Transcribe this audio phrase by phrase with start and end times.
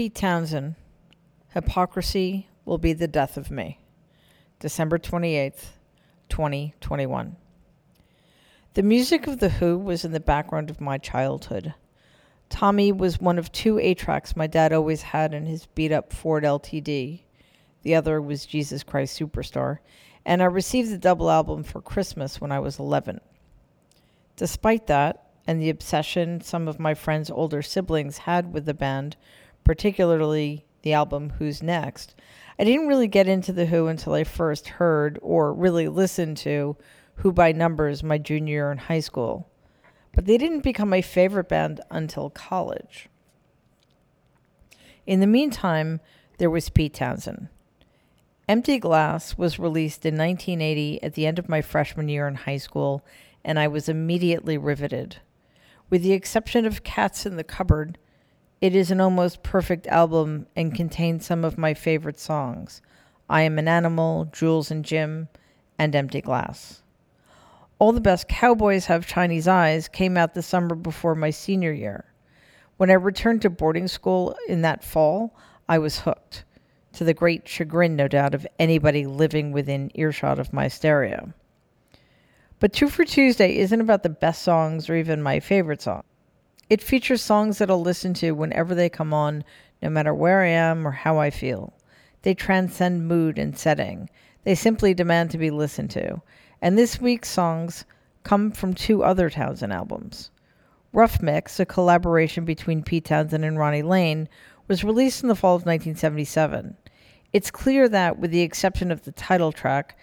[0.00, 0.76] Pete Townshend,
[1.52, 3.78] Hypocrisy Will Be the Death of Me.
[4.58, 5.72] December 28th,
[6.30, 7.36] 2021.
[8.72, 11.74] The music of The Who was in the background of my childhood.
[12.48, 16.14] Tommy was one of two eight tracks my dad always had in his beat up
[16.14, 17.20] Ford LTD.
[17.82, 19.80] The other was Jesus Christ Superstar,
[20.24, 23.20] and I received the double album for Christmas when I was 11.
[24.36, 29.18] Despite that, and the obsession some of my friends' older siblings had with the band,
[29.70, 32.16] particularly the album Who's Next,
[32.58, 36.76] I didn't really get into The Who until I first heard or really listened to
[37.14, 39.48] Who by Numbers my junior year in high school.
[40.12, 43.08] But they didn't become my favorite band until college.
[45.06, 46.00] In the meantime,
[46.38, 47.46] there was Pete Townshend.
[48.48, 52.56] Empty Glass was released in 1980 at the end of my freshman year in high
[52.56, 53.06] school,
[53.44, 55.18] and I was immediately riveted.
[55.88, 57.98] With the exception of Cats in the Cupboard,
[58.60, 62.82] it is an almost perfect album and contains some of my favorite songs
[63.28, 65.28] I Am an Animal, Jools and Jim,
[65.78, 66.82] and Empty Glass.
[67.78, 72.04] All the Best Cowboys Have Chinese Eyes came out the summer before my senior year.
[72.76, 75.34] When I returned to boarding school in that fall,
[75.66, 76.44] I was hooked,
[76.92, 81.32] to the great chagrin, no doubt, of anybody living within earshot of my stereo.
[82.58, 86.02] But Twofer Tuesday isn't about the best songs or even my favorite song.
[86.70, 89.42] It features songs that I'll listen to whenever they come on,
[89.82, 91.72] no matter where I am or how I feel.
[92.22, 94.08] They transcend mood and setting.
[94.44, 96.22] They simply demand to be listened to.
[96.62, 97.84] And this week's songs
[98.22, 100.30] come from two other Townshend albums.
[100.92, 104.28] Rough Mix, a collaboration between Pete Townshend and Ronnie Lane,
[104.68, 106.76] was released in the fall of 1977.
[107.32, 109.98] It's clear that, with the exception of the title track,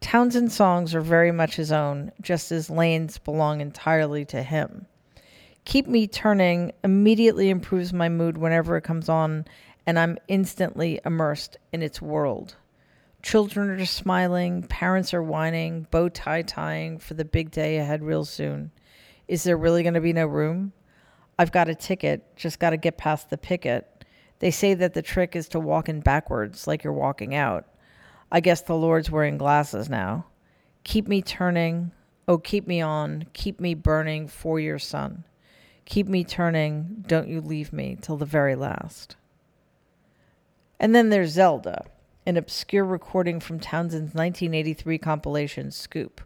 [0.00, 4.86] Townshend's songs are very much his own, just as Lane's belong entirely to him.
[5.68, 9.44] Keep Me Turning immediately improves my mood whenever it comes on,
[9.86, 12.56] and I'm instantly immersed in its world.
[13.20, 18.24] Children are smiling, parents are whining, bow tie tying for the big day ahead real
[18.24, 18.70] soon.
[19.28, 20.72] Is there really going to be no room?
[21.38, 24.06] I've got a ticket, just got to get past the picket.
[24.38, 27.66] They say that the trick is to walk in backwards, like you're walking out.
[28.32, 30.24] I guess the Lord's wearing glasses now.
[30.84, 31.92] Keep me turning,
[32.26, 35.24] oh, keep me on, keep me burning for your son.
[35.88, 39.16] Keep me turning, don't you leave me till the very last.
[40.78, 41.86] And then there's Zelda,
[42.26, 46.20] an obscure recording from Townshend's 1983 compilation Scoop.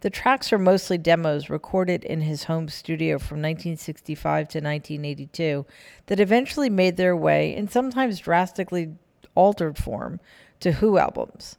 [0.00, 5.66] The tracks are mostly demos recorded in his home studio from 1965 to 1982
[6.06, 8.96] that eventually made their way, in sometimes drastically
[9.36, 10.18] altered form,
[10.58, 11.56] to Who albums.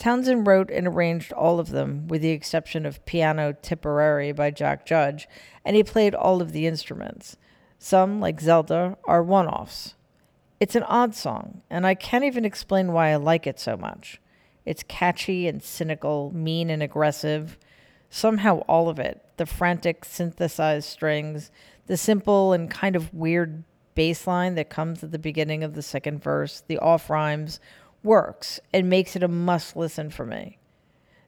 [0.00, 4.86] Townshend wrote and arranged all of them, with the exception of Piano Tipperary by Jack
[4.86, 5.28] Judge,
[5.62, 7.36] and he played all of the instruments.
[7.78, 9.96] Some, like Zelda, are one offs.
[10.58, 14.22] It's an odd song, and I can't even explain why I like it so much.
[14.64, 17.58] It's catchy and cynical, mean and aggressive.
[18.08, 21.50] Somehow, all of it the frantic synthesized strings,
[21.88, 25.82] the simple and kind of weird bass line that comes at the beginning of the
[25.82, 27.60] second verse, the off rhymes,
[28.02, 30.58] works and makes it a must listen for me.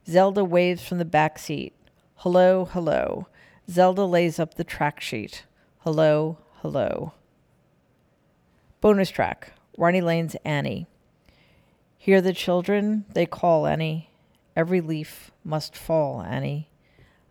[0.09, 1.75] Zelda waves from the back seat.
[2.17, 3.29] Hello, hello.
[3.71, 5.45] Zelda lays up the track sheet.
[5.81, 7.13] Hello, hello.
[8.81, 10.87] Bonus track Ronnie Lane's Annie.
[11.97, 14.11] Hear the children, they call Annie.
[14.57, 16.69] Every leaf must fall, Annie.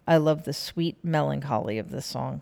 [0.07, 2.41] I love the sweet melancholy of this song.